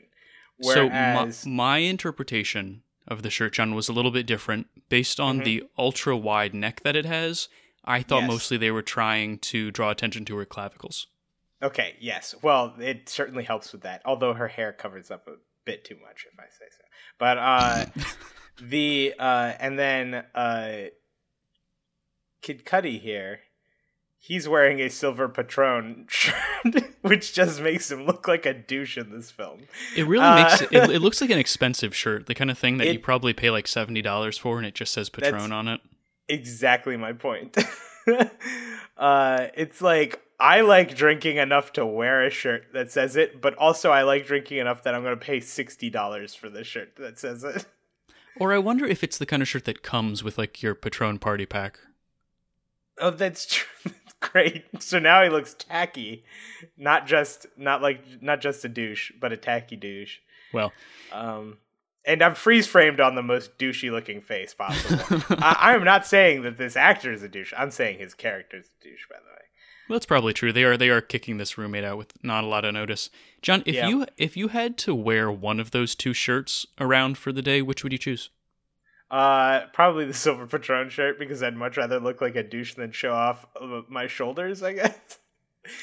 So 0.62 0.90
my, 0.90 1.32
my 1.46 1.78
interpretation 1.78 2.82
of 3.08 3.22
the 3.22 3.30
shirt, 3.30 3.54
John, 3.54 3.74
was 3.74 3.88
a 3.88 3.92
little 3.92 4.10
bit 4.10 4.26
different. 4.26 4.68
Based 4.88 5.18
on 5.20 5.40
Mhm. 5.40 5.44
the 5.44 5.64
ultra 5.78 6.16
wide 6.16 6.54
neck 6.54 6.82
that 6.84 6.96
it 6.96 7.04
has, 7.06 7.48
I 7.84 8.02
thought 8.02 8.20
Yes. 8.22 8.28
mostly 8.28 8.56
they 8.56 8.70
were 8.70 8.82
trying 8.82 9.38
to 9.38 9.70
draw 9.70 9.90
attention 9.90 10.24
to 10.26 10.36
her 10.36 10.44
clavicles. 10.44 11.06
okay, 11.62 11.94
yes, 12.00 12.34
well, 12.42 12.74
it 12.80 13.06
certainly 13.08 13.44
helps 13.44 13.70
with 13.72 13.82
that. 13.82 14.00
Although 14.06 14.32
her 14.32 14.48
hair 14.48 14.72
covers 14.72 15.10
up 15.10 15.28
a 15.28 15.36
bit 15.66 15.84
too 15.84 15.96
much, 16.02 16.24
if 16.32 16.38
I 16.38 16.44
say 16.48 16.64
so. 16.70 16.84
But 17.18 17.36
uh, 17.36 17.86
the 18.62 19.14
uh, 19.18 19.52
and 19.60 19.78
then 19.78 20.14
uh, 20.34 20.84
Kid 22.42 22.64
Cudi 22.64 22.98
here, 23.00 23.40
he's 24.22 24.46
wearing 24.46 24.80
a 24.80 24.88
silver 24.90 25.28
Patron 25.28 26.04
shirt, 26.08 26.34
which 27.00 27.32
just 27.32 27.60
makes 27.60 27.90
him 27.90 28.04
look 28.04 28.28
like 28.28 28.44
a 28.46 28.52
douche 28.54 28.96
in 28.98 29.10
this 29.10 29.30
film. 29.30 29.62
It 29.96 30.06
really 30.06 30.24
Uh, 30.24 30.44
makes 30.44 30.60
it, 30.60 30.72
it. 30.72 30.90
It 30.90 30.98
looks 31.02 31.20
like 31.20 31.30
an 31.30 31.38
expensive 31.38 31.96
shirt, 31.96 32.26
the 32.26 32.34
kind 32.34 32.50
of 32.50 32.58
thing 32.58 32.76
that 32.78 32.92
you 32.92 32.98
probably 33.00 33.32
pay 33.32 33.50
like 33.50 33.66
seventy 33.66 34.02
dollars 34.02 34.36
for, 34.38 34.58
and 34.58 34.66
it 34.66 34.74
just 34.74 34.92
says 34.92 35.08
Patron 35.10 35.50
on 35.52 35.66
it. 35.68 35.80
exactly 36.28 36.96
my 36.96 37.12
point. 37.12 37.56
uh, 38.96 39.46
it's 39.54 39.80
like 39.80 40.20
I 40.38 40.60
like 40.62 40.94
drinking 40.94 41.36
enough 41.36 41.72
to 41.74 41.84
wear 41.86 42.24
a 42.24 42.30
shirt 42.30 42.66
that 42.72 42.90
says 42.90 43.16
it, 43.16 43.40
but 43.40 43.54
also 43.56 43.90
I 43.90 44.02
like 44.02 44.26
drinking 44.26 44.58
enough 44.58 44.82
that 44.84 44.94
I'm 44.94 45.02
going 45.02 45.18
to 45.18 45.24
pay 45.24 45.40
sixty 45.40 45.90
dollars 45.90 46.34
for 46.34 46.48
this 46.48 46.66
shirt 46.66 46.96
that 46.96 47.18
says 47.18 47.44
it. 47.44 47.66
Or 48.36 48.52
I 48.54 48.58
wonder 48.58 48.86
if 48.86 49.02
it's 49.04 49.18
the 49.18 49.26
kind 49.26 49.42
of 49.42 49.48
shirt 49.48 49.64
that 49.66 49.82
comes 49.82 50.22
with 50.24 50.38
like 50.38 50.62
your 50.62 50.74
Patron 50.74 51.18
party 51.18 51.46
pack. 51.46 51.78
Oh, 52.98 53.10
that's 53.10 53.46
true. 53.46 53.92
Great. 54.20 54.64
So 54.80 54.98
now 54.98 55.22
he 55.22 55.28
looks 55.28 55.54
tacky, 55.54 56.24
not 56.76 57.06
just 57.06 57.46
not 57.56 57.82
like 57.82 58.00
not 58.22 58.40
just 58.40 58.64
a 58.64 58.68
douche, 58.68 59.12
but 59.20 59.32
a 59.32 59.36
tacky 59.36 59.76
douche. 59.76 60.18
Well, 60.52 60.72
Um, 61.12 61.58
and 62.04 62.22
I'm 62.22 62.34
freeze 62.34 62.66
framed 62.66 62.98
on 63.00 63.14
the 63.14 63.22
most 63.22 63.58
douchey 63.58 63.90
looking 63.90 64.20
face 64.22 64.54
possible. 64.54 65.22
I, 65.38 65.74
am 65.74 65.84
not 65.84 66.06
saying 66.06 66.42
that 66.42 66.56
this 66.56 66.76
actor 66.76 67.12
is 67.12 67.22
a 67.22 67.28
douche. 67.28 67.52
I'm 67.56 67.70
saying 67.70 67.98
his 67.98 68.14
character 68.14 68.56
is 68.56 68.66
a 68.80 68.84
douche, 68.84 69.06
by 69.08 69.16
the 69.16 69.30
way. 69.30 69.36
Well, 69.88 69.96
that's 69.96 70.06
probably 70.06 70.32
true. 70.32 70.52
They 70.52 70.64
are 70.64 70.76
they 70.76 70.88
are 70.88 71.00
kicking 71.00 71.36
this 71.38 71.58
roommate 71.58 71.84
out 71.84 71.98
with 71.98 72.12
not 72.22 72.44
a 72.44 72.46
lot 72.46 72.64
of 72.64 72.72
notice. 72.74 73.10
John, 73.42 73.62
if 73.66 73.74
Yeah. 73.74 73.88
you 73.88 74.06
if 74.16 74.36
you 74.36 74.48
had 74.48 74.78
to 74.78 74.94
wear 74.94 75.30
one 75.32 75.60
of 75.60 75.72
those 75.72 75.94
two 75.94 76.12
shirts 76.14 76.64
around 76.80 77.18
for 77.18 77.32
the 77.32 77.42
day, 77.42 77.60
which 77.60 77.82
would 77.82 77.92
you 77.92 77.98
choose? 77.98 78.30
Uh, 79.10 79.66
probably 79.72 80.04
the 80.04 80.14
silver 80.14 80.46
patron 80.46 80.88
shirt 80.88 81.18
because 81.18 81.42
I'd 81.42 81.56
much 81.56 81.76
rather 81.76 81.98
look 81.98 82.20
like 82.20 82.36
a 82.36 82.42
douche 82.42 82.74
than 82.74 82.92
show 82.92 83.12
off 83.12 83.46
uh, 83.60 83.82
my 83.88 84.06
shoulders. 84.06 84.62
I 84.62 84.72
guess. 84.74 85.18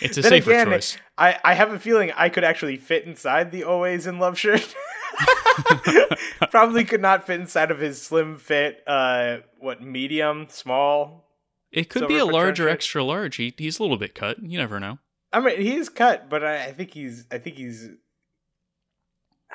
It's 0.01 0.17
a 0.17 0.21
Then 0.21 0.29
safer 0.31 0.51
again, 0.51 0.67
choice. 0.67 0.97
I 1.17 1.37
I 1.43 1.53
have 1.53 1.71
a 1.71 1.79
feeling 1.79 2.11
I 2.15 2.29
could 2.29 2.43
actually 2.43 2.77
fit 2.77 3.05
inside 3.05 3.51
the 3.51 3.63
always 3.63 4.07
in 4.07 4.19
love 4.19 4.37
shirt. 4.37 4.75
probably 6.51 6.83
could 6.83 7.01
not 7.01 7.27
fit 7.27 7.39
inside 7.39 7.71
of 7.71 7.79
his 7.79 8.01
slim 8.01 8.37
fit. 8.37 8.83
Uh, 8.87 9.37
what 9.59 9.81
medium, 9.81 10.47
small? 10.49 11.25
It 11.71 11.89
could 11.89 12.07
be 12.07 12.17
a 12.17 12.25
large 12.25 12.59
or 12.59 12.69
extra 12.69 13.03
large. 13.03 13.35
He, 13.35 13.53
he's 13.57 13.79
a 13.79 13.83
little 13.83 13.97
bit 13.97 14.15
cut. 14.15 14.41
You 14.41 14.57
never 14.57 14.79
know. 14.79 14.99
I 15.33 15.41
mean, 15.41 15.61
he 15.61 15.75
is 15.75 15.89
cut, 15.89 16.29
but 16.29 16.43
I, 16.43 16.65
I 16.65 16.71
think 16.71 16.93
he's. 16.93 17.25
I 17.31 17.37
think 17.37 17.57
he's. 17.57 17.89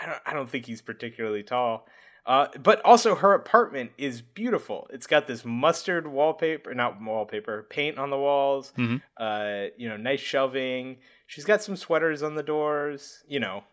I 0.01 0.07
don't. 0.07 0.21
I 0.27 0.33
don't 0.35 0.49
think 0.49 0.67
he's 0.67 0.83
particularly 0.83 1.43
tall. 1.43 1.87
Uh, 2.25 2.47
but 2.63 2.81
also 2.85 3.17
her 3.17 3.35
apartment 3.35 3.91
is 3.99 4.23
beautiful. 4.23 4.87
It's 4.93 5.09
got 5.09 5.27
this 5.27 5.45
mustard 5.45 6.07
wallpaper, 6.07 6.73
not 6.73 7.03
wallpaper, 7.03 7.65
paint 7.69 7.99
on 7.99 8.11
the 8.11 8.19
walls. 8.19 8.73
Mhm. 8.79 9.03
Uh, 9.17 9.71
you 9.77 9.89
know, 9.89 9.97
nice 9.97 10.21
shelving. 10.21 10.99
She's 11.27 11.45
got 11.45 11.63
some 11.63 11.75
sweaters 11.77 12.23
on 12.23 12.37
the 12.37 12.43
doors. 12.45 13.25
You 13.27 13.41
know, 13.41 13.65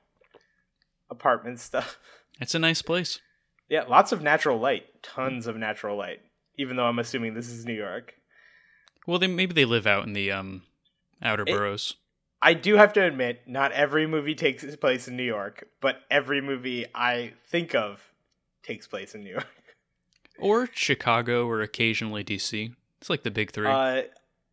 apartment 1.10 1.60
stuff. 1.60 1.98
It's 2.42 2.56
a 2.56 2.60
nice 2.60 2.82
place. 2.82 3.20
Yeah, 3.68 3.84
lots 3.84 4.14
of 4.14 4.22
natural 4.22 4.58
light. 4.60 5.04
Tons 5.04 5.46
of 5.46 5.58
natural 5.58 5.98
light. 5.98 6.22
Even 6.58 6.78
though 6.78 6.86
I'm 6.86 7.00
assuming 7.00 7.34
this 7.34 7.50
is 7.50 7.66
New 7.66 7.74
York. 7.74 8.14
Well, 9.06 9.20
they 9.20 9.28
maybe 9.28 9.54
they 9.54 9.66
live 9.66 9.86
out 9.86 10.06
in 10.08 10.14
the 10.14 10.32
um 10.32 10.64
outer 11.22 11.44
It- 11.46 11.48
boroughs. 11.52 11.96
I 12.42 12.54
do 12.54 12.76
have 12.78 12.94
to 12.94 13.04
admit, 13.04 13.42
not 13.46 13.74
every 13.74 14.08
movie 14.08 14.36
takes 14.36 14.64
place 14.78 15.10
in 15.10 15.18
New 15.18 15.24
York, 15.24 15.68
but 15.82 15.98
every 16.10 16.40
movie 16.40 16.86
I 16.96 17.34
think 17.46 17.76
of 17.76 18.09
takes 18.64 18.88
place 18.88 19.16
in 19.16 19.22
New 19.24 19.32
York. 19.32 19.48
Or 20.40 20.70
Chicago 20.74 21.46
or 21.48 21.62
occasionally 21.62 22.24
DC. 22.24 22.74
It's 23.02 23.10
like 23.10 23.24
the 23.24 23.32
big 23.32 23.52
three. 23.52 23.68
Uh, 23.68 24.04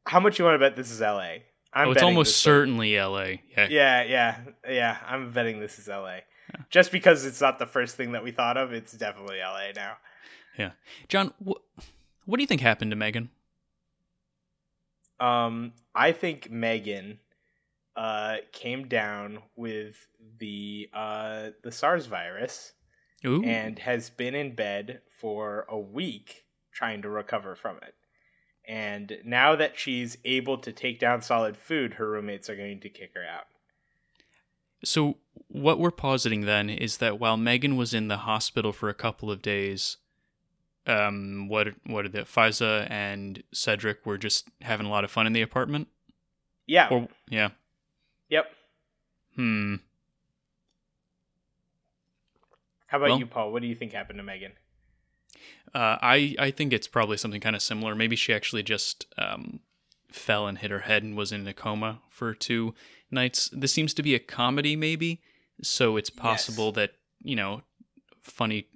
how 0.05 0.21
much 0.21 0.39
you 0.39 0.45
want 0.45 0.55
to 0.55 0.59
bet 0.59 0.77
this 0.77 0.91
is 0.91 1.01
L.A.? 1.01 1.45
I'm 1.73 1.89
oh, 1.89 1.91
it's 1.93 2.03
almost 2.03 2.39
certainly 2.39 2.99
LA. 2.99 3.37
Yeah. 3.57 3.69
Yeah, 3.69 4.03
yeah, 4.03 4.39
yeah. 4.69 4.97
I'm 5.07 5.31
betting 5.31 5.61
this 5.61 5.79
is 5.79 5.89
L.A. 5.89 6.23
Just 6.71 6.91
because 6.91 7.25
it's 7.25 7.41
not 7.41 7.59
the 7.59 7.67
first 7.67 7.97
thing 7.97 8.13
that 8.13 8.25
we 8.25 8.31
thought 8.31 8.57
of, 8.57 8.73
it's 8.73 8.93
definitely 8.93 9.41
L.A. 9.41 9.73
now. 9.75 9.97
Yeah. 10.59 10.71
John, 11.09 11.35
wh- 11.47 11.61
what 12.25 12.39
do 12.39 12.43
you 12.43 12.47
think 12.47 12.63
happened 12.63 12.93
to 12.93 12.97
Megan? 12.97 13.31
Um, 15.21 15.73
I 15.95 16.13
think 16.13 16.51
Megan 16.51 17.19
uh 17.95 18.37
came 18.53 18.89
down 18.89 19.39
with 19.57 20.07
the 20.39 20.89
uh 20.93 21.51
the 21.63 21.73
SARS 21.73 22.07
virus. 22.07 22.73
Ooh. 23.25 23.43
and 23.45 23.79
has 23.81 24.11
been 24.11 24.35
in 24.35 24.55
bed 24.55 25.01
for 25.09 25.65
a 25.69 25.79
week 25.79 26.45
trying 26.73 27.03
to 27.03 27.09
recover 27.09 27.55
from 27.55 27.77
it. 27.79 27.95
And 28.69 29.19
now 29.25 29.55
that 29.57 29.79
she's 29.79 30.19
able 30.25 30.59
to 30.59 30.73
take 30.73 30.99
down 30.99 31.23
solid 31.23 31.57
food, 31.57 31.95
her 31.95 32.11
roommates 32.11 32.51
are 32.51 32.57
going 32.57 32.81
to 32.81 32.89
kick 32.89 33.13
her 33.15 33.25
out. 33.25 33.47
So 34.85 35.17
what 35.49 35.79
we're 35.79 35.91
positing 35.91 36.43
then 36.43 36.69
is 36.69 36.99
that 36.99 37.19
while 37.19 37.37
Megan 37.37 37.77
was 37.77 37.95
in 37.95 38.09
the 38.09 38.19
hospital 38.19 38.73
for 38.73 38.89
a 38.89 38.95
couple 38.95 39.31
of 39.31 39.41
days, 39.41 39.99
um, 40.87 41.49
what 41.49 41.69
what 41.87 42.03
did 42.03 42.13
the 42.13 42.21
Faiza 42.21 42.89
and 42.91 43.43
Cedric 43.53 44.05
were 44.05 44.19
just 44.19 44.49
having 44.61 44.87
a 44.87 44.91
lot 44.91 45.05
of 45.05 45.11
fun 45.11 45.27
in 45.27 45.33
the 45.33 45.43
apartment? 45.43 45.89
Yeah. 46.67 46.89
Or 46.91 47.09
yeah. 47.29 47.51
yep. 48.29 48.51
Hmm. 49.35 49.77
How 52.87 52.99
about 52.99 53.11
Well- 53.11 53.19
you, 53.19 53.27
Paul? 53.27 53.53
What 53.53 53.63
do 53.63 53.69
you 53.69 53.75
think 53.75 53.93
happened 53.93 54.19
to 54.19 54.23
Megan? 54.23 54.53
Uh, 55.75 55.99
I 56.01 56.35
I 56.39 56.51
think 56.51 56.73
it's 56.73 56.89
probably 56.89 57.17
something 57.17 57.41
kind 57.41 57.55
of 57.57 57.63
similar. 57.63 57.95
Maybe 57.95 58.17
she 58.17 58.33
actually 58.33 58.63
just 58.63 59.07
um, 59.19 59.61
fell 60.11 60.47
and 60.47 60.59
hit 60.59 60.71
her 60.71 60.81
head 60.81 61.03
and 61.03 61.17
was 61.17 61.33
in 61.33 61.47
a 61.47 61.53
coma 61.53 62.01
for 62.09 62.33
two 62.35 62.75
nights. 63.11 63.51
This 63.53 63.73
seems 63.73 63.93
to 63.95 64.03
be 64.03 64.15
a 64.15 64.19
comedy, 64.19 64.77
maybe. 64.77 65.21
So 65.63 65.97
it's 65.97 66.11
possible 66.11 66.73
that 66.73 66.93
you 67.23 67.37
know, 67.37 67.63
funny 68.23 68.69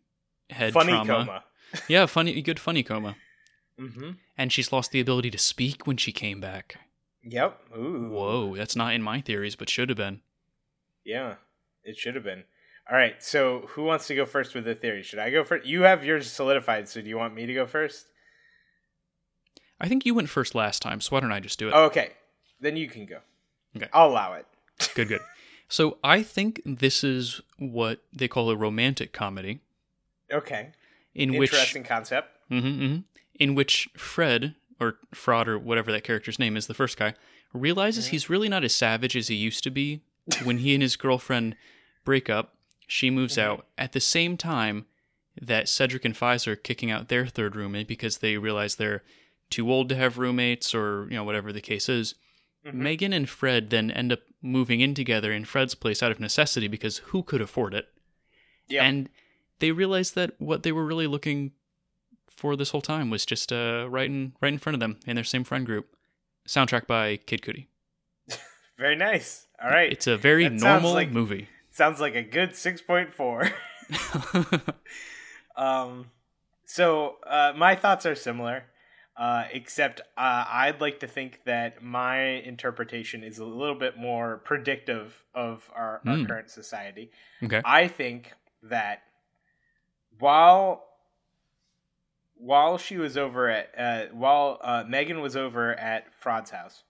head 0.50 0.73
Funny 0.73 0.93
trauma. 0.93 1.07
coma. 1.25 1.45
Yeah, 1.88 2.07
funny, 2.07 2.43
good 2.43 2.59
funny 2.59 2.83
coma. 2.83 3.14
Mm-hmm. 3.79 4.11
And 4.37 4.52
she's 4.52 4.73
lost 4.73 4.90
the 4.90 5.00
ability 5.00 5.31
to 5.31 5.38
speak 5.38 5.87
when 5.87 5.97
she 5.97 6.11
came 6.11 6.40
back. 6.40 6.76
Yep. 7.23 7.61
Ooh. 7.79 8.09
Whoa, 8.11 8.57
that's 8.57 8.75
not 8.75 8.93
in 8.93 9.02
my 9.02 9.21
theories, 9.21 9.55
but 9.55 9.71
should 9.71 9.88
have 9.88 9.97
been. 9.97 10.21
Yeah. 11.05 11.37
It 11.85 11.97
should 11.97 12.17
have 12.17 12.25
been. 12.25 12.43
All 12.89 12.97
right. 12.97 13.21
So 13.23 13.67
who 13.71 13.83
wants 13.85 14.07
to 14.09 14.15
go 14.15 14.27
first 14.27 14.55
with 14.55 14.65
the 14.65 14.75
theory? 14.75 15.03
Should 15.03 15.19
I 15.19 15.31
go 15.31 15.43
first? 15.45 15.67
You 15.67 15.83
have 15.83 16.05
yours 16.05 16.31
solidified. 16.31 16.89
So 16.89 17.01
do 17.01 17.09
you 17.09 17.17
want 17.19 17.35
me 17.35 17.47
to 17.47 17.55
go 17.55 17.67
first? 17.67 18.07
I 19.81 19.89
think 19.89 20.05
you 20.05 20.15
went 20.15 20.29
first 20.29 20.55
last 20.55 20.83
time, 20.83 21.01
so 21.01 21.11
why 21.17 21.21
don't 21.21 21.33
I 21.33 21.41
just 21.41 21.59
do 21.59 21.69
it? 21.69 21.73
Oh, 21.75 21.85
okay. 21.85 22.11
Then 22.61 22.77
you 22.77 22.89
can 22.89 23.07
go. 23.07 23.19
Okay. 23.77 23.89
I'll 23.93 24.11
allow 24.11 24.35
it. 24.35 24.47
Good, 24.95 25.09
good. 25.09 25.21
So 25.69 25.99
I 26.03 26.23
think 26.23 26.61
this 26.65 27.05
is 27.05 27.41
what 27.59 28.01
they 28.13 28.29
call 28.29 28.51
a 28.51 28.57
romantic 28.57 29.13
comedy, 29.13 29.61
Okay. 30.33 30.71
in 31.15 31.37
which 31.37 31.53
Interesting 31.53 31.85
concept. 31.85 32.29
Mhm, 32.51 32.79
mhm. 32.79 33.05
in 33.35 33.55
which 33.55 33.89
Fred 33.97 34.55
or 34.81 34.97
Fraud 35.15 35.49
or 35.49 35.59
whatever 35.59 35.93
that 35.93 36.03
character's 36.03 36.39
name 36.39 36.57
is, 36.57 36.67
the 36.67 36.75
first 36.75 36.97
guy, 36.99 37.15
realizes 37.53 38.09
he's 38.09 38.29
really 38.31 38.49
not 38.49 38.65
as 38.65 38.75
savage 38.75 39.15
as 39.17 39.29
he 39.29 39.35
used 39.37 39.63
to 39.65 39.71
be 39.71 40.01
when 40.45 40.59
he 40.59 40.73
and 40.75 40.83
his 40.83 40.97
girlfriend 40.97 41.55
break 42.05 42.29
up. 42.31 42.55
She 42.90 43.09
moves 43.09 43.37
Mhm. 43.37 43.42
out 43.42 43.66
at 43.78 43.92
the 43.92 44.00
same 44.00 44.37
time 44.37 44.87
that 45.40 45.68
Cedric 45.68 46.04
and 46.04 46.14
Pfizer 46.14 46.49
are 46.49 46.56
kicking 46.56 46.90
out 46.90 47.06
their 47.09 47.25
third 47.26 47.54
roommate 47.54 47.87
because 47.87 48.18
they 48.18 48.37
realize 48.37 48.75
they're 48.76 49.04
too 49.49 49.70
old 49.70 49.88
to 49.90 49.97
have 49.97 50.18
roommates 50.18 50.75
or 50.75 51.06
you 51.09 51.14
know 51.16 51.23
whatever 51.25 51.52
the 51.52 51.61
case 51.61 51.88
is. 51.88 52.16
Mhm. 52.66 52.75
Megan 52.75 53.12
and 53.12 53.28
Fred 53.28 53.70
then 53.70 53.90
end 53.92 54.12
up 54.12 54.20
moving 54.42 54.80
in 54.80 54.94
together 54.94 55.32
in 55.32 55.44
Fred's 55.44 55.75
place 55.76 56.02
out 56.02 56.11
of 56.11 56.18
necessity 56.18 56.66
because 56.66 56.99
who 56.99 57.23
could 57.23 57.40
afford 57.40 57.75
it? 57.75 57.88
Yeah. 58.68 58.85
And 58.85 59.09
they 59.61 59.70
realize 59.70 60.11
that 60.12 60.35
what 60.40 60.62
they 60.64 60.73
were 60.73 60.85
really 60.85 61.06
looking 61.06 61.52
for 62.28 62.56
this 62.56 62.70
whole 62.70 62.80
time 62.82 63.09
was 63.09 63.25
just 63.25 63.52
uh, 63.52 63.87
right 63.88 64.06
in 64.11 64.35
right 64.40 64.52
in 64.52 64.59
front 64.59 64.75
of 64.75 64.80
them 64.80 64.99
in 65.06 65.14
their 65.14 65.25
same 65.25 65.44
friend 65.44 65.64
group. 65.64 65.94
Soundtrack 66.49 66.87
by 66.88 67.18
Kid 67.18 67.42
Cudi. 67.42 67.66
Very 68.78 68.97
nice. 68.97 69.47
All 69.62 69.70
right. 69.70 69.92
It's 69.92 70.06
a 70.09 70.16
very 70.16 70.44
That 70.49 70.54
normal 70.54 70.92
like- 70.94 71.11
movie. 71.12 71.49
Sounds 71.81 71.99
like 71.99 72.15
a 72.15 72.23
good 72.23 72.51
6.4. 72.51 74.75
um 75.57 76.11
so 76.67 77.17
uh 77.27 77.55
my 77.57 77.75
thoughts 77.75 78.05
are 78.05 78.15
similar. 78.15 78.65
Uh, 79.17 79.45
except 79.53 80.01
uh, 80.19 80.45
I'd 80.49 80.81
like 80.83 81.01
to 81.01 81.07
think 81.07 81.45
that 81.45 81.83
my 81.83 82.21
interpretation 82.21 83.25
is 83.25 83.39
a 83.39 83.45
little 83.47 83.75
bit 83.75 83.97
more 83.99 84.37
predictive 84.45 85.25
of 85.35 85.71
our, 85.75 86.03
our 86.07 86.17
Hmm. 86.19 86.25
current 86.25 86.51
society. 86.51 87.11
okay. 87.43 87.63
I 87.65 87.89
think 87.89 88.35
that 88.63 89.03
while 90.19 90.85
while 92.35 92.77
she 92.77 92.99
was 92.99 93.17
over 93.17 93.49
at 93.49 93.71
uh, 93.79 94.13
while 94.15 94.59
uh, 94.63 94.85
Megan 94.87 95.23
was 95.23 95.35
over 95.35 95.73
at 95.79 96.13
Fraud's 96.15 96.51
house, 96.51 96.85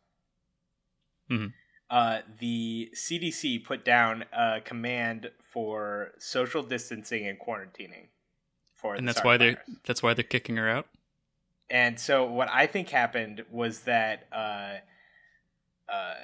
Mhm. 1.31 1.53
Uh, 1.91 2.21
the 2.39 2.91
CDC 2.95 3.65
put 3.65 3.85
down 3.85 4.25
a 4.33 4.61
command 4.61 5.31
for 5.41 6.13
social 6.19 6.63
distancing 6.63 7.27
and 7.27 7.39
quarantining. 7.39 8.07
For 8.75 8.95
And 8.95 9.07
that's 9.07 9.25
why 9.25 9.37
they're 9.37 9.63
that's 9.85 10.03
why 10.03 10.15
they're 10.15 10.23
kicking 10.23 10.57
her 10.57 10.69
out. 10.69 10.87
And 11.69 12.01
so 12.01 12.25
what 12.25 12.49
I 12.51 12.67
think 12.67 12.89
happened 12.89 13.45
was 13.51 13.81
that 13.81 14.27
uh, 14.33 14.77
uh, 15.93 16.15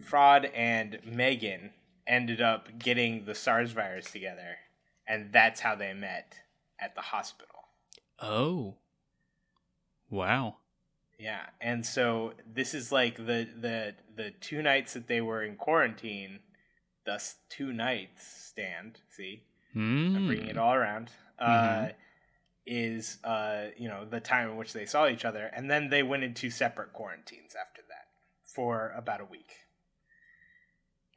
Fraud 0.00 0.46
and 0.46 0.98
Megan 1.04 1.72
ended 2.06 2.40
up 2.40 2.78
getting 2.78 3.24
the 3.24 3.34
SARS 3.34 3.72
virus 3.72 4.10
together, 4.10 4.56
and 5.06 5.32
that's 5.32 5.60
how 5.60 5.74
they 5.74 5.92
met 5.92 6.36
at 6.80 6.94
the 6.94 7.00
hospital. 7.00 7.54
Oh. 8.20 8.76
Wow. 10.08 10.56
Yeah, 11.18 11.46
and 11.60 11.84
so 11.84 12.34
this 12.46 12.74
is 12.74 12.92
like 12.92 13.16
the 13.16 13.48
the 13.58 13.94
the 14.14 14.30
two 14.40 14.62
nights 14.62 14.92
that 14.94 15.06
they 15.08 15.20
were 15.22 15.42
in 15.42 15.56
quarantine, 15.56 16.40
thus 17.06 17.36
two 17.48 17.72
nights 17.72 18.26
stand. 18.26 19.00
See, 19.08 19.44
I'm 19.74 20.22
Hmm. 20.22 20.26
bringing 20.26 20.48
it 20.48 20.58
all 20.58 20.74
around. 20.74 21.10
Uh, 21.38 21.48
Mhm. 21.88 21.94
is 22.66 23.18
uh, 23.24 23.68
you 23.78 23.88
know 23.88 24.04
the 24.04 24.20
time 24.20 24.50
in 24.50 24.56
which 24.56 24.72
they 24.72 24.84
saw 24.86 25.08
each 25.08 25.24
other, 25.24 25.46
and 25.46 25.70
then 25.70 25.88
they 25.88 26.02
went 26.02 26.24
into 26.24 26.50
separate 26.50 26.92
quarantines 26.92 27.54
after 27.54 27.82
that 27.88 28.08
for 28.54 28.90
about 28.96 29.20
a 29.20 29.24
week. 29.24 29.52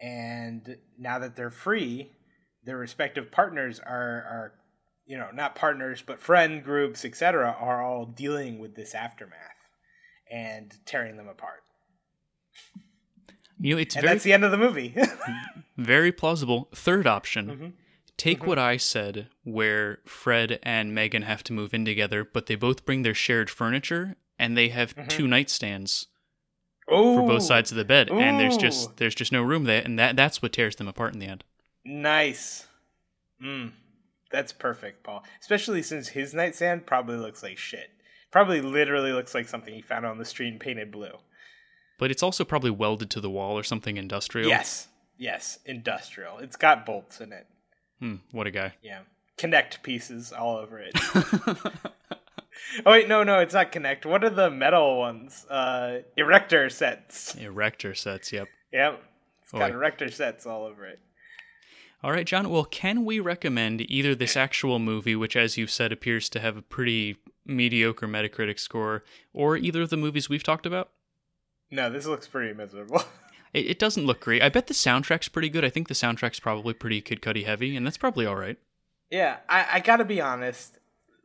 And 0.02 0.78
now 0.98 1.20
that 1.20 1.36
they're 1.36 1.50
free, 1.52 2.16
their 2.64 2.78
respective 2.78 3.32
partners 3.32 3.80
are 3.80 3.92
are 4.24 4.54
you 5.06 5.18
know 5.18 5.32
not 5.32 5.56
partners 5.56 6.04
but 6.06 6.22
friend 6.22 6.64
groups 6.64 7.04
etc 7.04 7.56
are 7.60 7.82
all 7.84 8.06
dealing 8.06 8.60
with 8.60 8.76
this 8.76 8.94
aftermath 8.94 9.59
and 10.30 10.74
tearing 10.86 11.18
them 11.18 11.28
apart. 11.28 11.64
You 13.60 13.76
know, 13.76 13.82
it's 13.82 13.96
and 13.96 14.04
very 14.04 14.14
that's 14.16 14.24
the 14.24 14.34
end 14.34 14.44
of 14.46 14.52
the 14.52 14.58
movie. 14.58 14.96
Very 15.78 16.12
plausible. 16.12 16.70
Third 16.74 17.08
option. 17.08 17.48
Mhm. 17.48 17.74
Take 18.18 18.46
what 18.46 18.60
I 18.60 18.76
said, 18.76 19.28
where 19.44 20.00
Fred 20.06 20.60
and 20.64 20.94
Megan 20.94 21.22
have 21.22 21.42
to 21.44 21.54
move 21.54 21.74
in 21.74 21.86
together, 21.86 22.26
but 22.26 22.48
they 22.48 22.56
both 22.56 22.86
bring 22.86 23.04
their 23.04 23.14
shared 23.14 23.50
furniture 23.50 24.18
and 24.38 24.58
they 24.58 24.70
have 24.70 24.94
two 25.08 25.26
nightstands 25.26 26.08
oh 26.90 27.16
for 27.16 27.28
both 27.28 27.44
sides 27.44 27.72
of 27.72 27.78
the 27.78 27.86
bed, 27.86 28.10
and 28.10 28.40
there's 28.40 28.58
just 28.58 28.98
there's 28.98 29.16
just 29.16 29.32
no 29.32 29.42
room 29.42 29.64
there, 29.66 29.82
and 29.84 29.98
that 30.00 30.16
that's 30.18 30.42
what 30.42 30.52
tears 30.54 30.76
them 30.76 30.88
apart 30.88 31.14
in 31.14 31.20
the 31.20 31.28
end. 31.28 31.44
nice. 31.86 32.66
Mm, 33.42 33.72
that's 34.32 34.52
perfect 34.52 35.04
paul. 35.04 35.24
Especially 35.40 35.82
since 35.82 36.10
his 36.10 36.34
nightstand 36.34 36.86
probably 36.86 37.16
looks 37.16 37.42
like 37.42 37.58
shit 37.58 37.90
probably 38.32 38.62
literally 38.62 39.12
looks 39.12 39.34
like 39.34 39.48
something 39.48 39.74
he 39.74 39.82
found 39.82 40.06
on 40.06 40.18
the 40.18 40.26
street 40.26 40.50
and 40.50 40.60
painted 40.60 40.92
blue 40.92 41.14
But 41.98 42.12
it's 42.12 42.24
also 42.24 42.44
probably 42.46 42.72
welded 42.72 43.10
to 43.12 43.22
the 43.22 43.30
wall 43.30 43.58
or 43.58 43.64
something 43.64 43.98
industrial. 43.98 44.48
yes 44.50 44.88
yes 45.18 45.60
industrial 45.66 46.38
it's 46.40 46.56
got 46.56 46.86
bolts 46.86 47.20
in 47.22 47.34
it 47.34 47.48
Hmm, 48.00 48.16
what 48.32 48.48
a 48.48 48.52
guy. 48.52 48.76
Yeah. 48.82 49.00
K'Nex 49.38 49.84
pieces 49.84 50.32
all 50.32 50.56
over 50.56 50.80
it. 50.80 50.94
oh 52.86 52.92
wait, 52.92 53.08
no, 53.10 53.24
no, 53.24 53.40
it's 53.40 53.54
not 53.54 53.72
K'Nex. 53.74 54.06
What 54.06 54.24
are 54.24 54.30
the 54.30 54.50
metal 54.50 55.00
ones? 55.00 55.46
Uh 55.50 56.00
erector 56.18 56.70
sets. 56.70 57.36
Erector 57.36 57.94
sets. 57.94 58.32
Yep. 58.32 58.48
Yep. 58.72 59.04
It's 59.44 59.52
got 59.52 59.72
erector 59.72 60.10
sets 60.12 60.46
all 60.46 60.64
over 60.66 60.86
it. 60.86 61.00
All 62.02 62.12
right, 62.12 62.26
John. 62.26 62.50
Well, 62.50 62.64
can 62.64 63.04
we 63.04 63.20
recommend 63.20 63.82
either 63.92 64.16
this 64.16 64.38
actual 64.46 64.80
movie, 64.80 65.16
which, 65.16 65.36
as 65.36 65.58
you've 65.58 65.72
said, 65.72 65.92
appears 65.92 66.30
to 66.30 66.40
have 66.40 66.56
a 66.56 66.62
pretty 66.62 67.18
mediocre 67.50 68.08
Metacritic 68.08 68.60
score, 68.60 69.04
or 69.34 69.58
either 69.58 69.82
of 69.82 69.90
the 69.90 69.98
movies 69.98 70.30
we've 70.30 70.44
talked 70.44 70.66
about? 70.66 70.90
No, 71.72 71.90
this 71.90 72.06
looks 72.06 72.28
pretty 72.28 72.54
miserable. 72.54 73.04
It, 73.52 73.66
it 73.66 73.80
doesn't 73.80 74.06
look 74.06 74.20
great. 74.20 74.44
I 74.44 74.50
bet 74.50 74.68
the 74.68 74.76
soundtrack's 74.76 75.28
pretty 75.28 75.50
good. 75.50 75.66
I 75.66 75.70
think 75.70 75.88
the 75.88 75.96
soundtrack's 75.96 76.40
probably 76.40 76.76
pretty 76.76 77.02
Kid 77.02 77.20
Cudi 77.20 77.46
heavy, 77.48 77.76
and 77.76 77.84
that's 77.84 77.98
probably 77.98 78.28
all 78.28 78.36
right. 78.36 78.60
yeah, 79.10 79.38
I, 79.50 79.66
I 79.74 79.80
gotta 79.80 80.06
be 80.06 80.22
honest. 80.22 80.78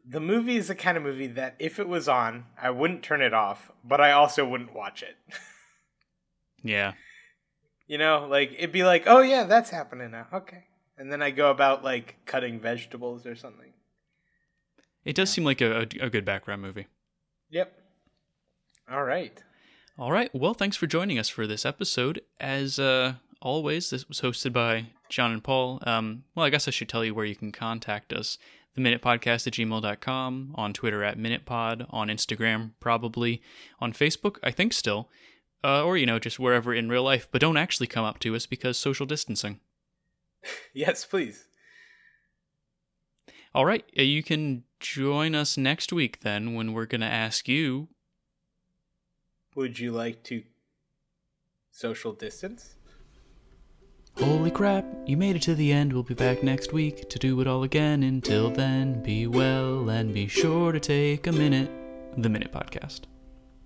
The 0.09 0.21
movie 0.21 0.57
is 0.57 0.69
the 0.69 0.75
kind 0.75 0.97
of 0.97 1.03
movie 1.03 1.27
that 1.27 1.55
if 1.59 1.79
it 1.79 1.87
was 1.87 2.09
on, 2.09 2.47
I 2.59 2.71
wouldn't 2.71 3.03
turn 3.03 3.21
it 3.21 3.35
off, 3.35 3.71
but 3.85 4.01
I 4.01 4.13
also 4.13 4.49
wouldn't 4.49 4.75
watch 4.75 5.03
it. 5.03 5.17
Yeah. 6.63 6.93
you 7.87 7.99
know, 7.99 8.27
like 8.31 8.55
it'd 8.57 8.73
be 8.73 8.85
like, 8.85 9.05
oh 9.07 9.21
yeah, 9.21 9.45
that's 9.45 9.69
happening 9.69 10.11
now. 10.13 10.27
Okay. 10.33 10.65
And 10.97 11.13
then 11.13 11.21
I 11.21 11.31
go 11.31 11.51
about 11.51 11.85
like 11.85 12.17
cutting 12.25 12.59
vegetables 12.59 13.27
or 13.27 13.37
something. 13.37 13.73
It 15.05 15.15
does 15.15 15.31
seem 15.31 15.45
like 15.45 15.61
a, 15.61 15.87
a, 16.01 16.11
good 16.11 16.25
background 16.25 16.63
movie. 16.63 16.87
Yep. 17.51 17.79
All 18.91 19.05
right. 19.05 19.43
All 19.99 20.11
right. 20.11 20.35
Well, 20.35 20.55
thanks 20.55 20.77
for 20.77 20.87
joining 20.87 21.19
us 21.19 21.29
for 21.29 21.47
this 21.47 21.67
episode. 21.67 22.23
As 22.41 22.79
uh, 22.79 23.15
always, 23.41 23.91
this 23.91 24.09
was 24.09 24.21
hosted 24.21 24.53
by 24.53 24.87
John 25.09 25.31
and 25.31 25.45
Paul. 25.45 25.81
Um, 25.87 26.25
well, 26.35 26.47
I 26.47 26.51
guess 26.51 26.67
I 26.67 26.71
should 26.71 26.89
tell 26.89 27.05
you 27.05 27.15
where 27.15 27.27
you 27.27 27.37
can 27.37 27.53
contact 27.53 28.13
us. 28.13 28.39
The 28.75 28.81
Minute 28.81 29.03
Podcast 29.03 29.47
at 29.47 29.53
gmail.com, 29.53 30.55
on 30.57 30.73
Twitter 30.73 31.05
at 31.05 31.17
MinutePod, 31.17 31.87
on 31.91 32.09
Instagram, 32.09 32.73
probably, 32.81 33.41
on 33.79 33.93
Facebook, 33.93 34.39
I 34.43 34.51
think 34.51 34.73
still, 34.73 35.09
uh, 35.63 35.85
or, 35.85 35.97
you 35.97 36.07
know, 36.07 36.19
just 36.19 36.41
wherever 36.41 36.75
in 36.75 36.89
real 36.89 37.05
life, 37.05 37.29
but 37.31 37.41
don't 37.41 37.57
actually 37.57 37.87
come 37.87 38.05
up 38.05 38.19
to 38.19 38.35
us 38.35 38.47
because 38.47 38.77
social 38.77 39.07
distancing. 39.07 39.61
Yes, 40.75 41.07
please. 41.07 41.47
All 43.55 43.65
right. 43.65 43.85
uh, 43.99 44.03
You 44.03 44.23
can 44.23 44.65
join 44.81 45.35
us 45.35 45.57
next 45.57 45.93
week 45.93 46.21
then 46.21 46.55
when 46.55 46.73
we're 46.73 46.87
going 46.87 47.01
to 47.01 47.07
ask 47.07 47.49
you 47.49 47.89
Would 49.55 49.79
you 49.79 49.93
like 49.93 50.23
to 50.25 50.43
social 51.71 52.13
distance? 52.13 52.75
Holy 54.19 54.51
crap, 54.51 54.85
you 55.07 55.17
made 55.17 55.35
it 55.35 55.43
to 55.43 55.57
the 55.57 55.73
end. 55.73 55.93
We'll 55.93 56.05
be 56.05 56.15
back 56.15 56.43
next 56.45 56.73
week 56.73 57.09
to 57.09 57.19
do 57.19 57.41
it 57.41 57.49
all 57.49 57.65
again. 57.65 58.05
Until 58.05 58.49
then, 58.49 59.03
be 59.03 59.27
well 59.27 59.89
and 59.89 60.15
be 60.15 60.29
sure 60.29 60.71
to 60.71 60.79
take 60.79 61.27
a 61.27 61.33
minute. 61.33 61.69
The 62.17 62.29
Minute 62.29 62.53
Podcast. 62.53 63.03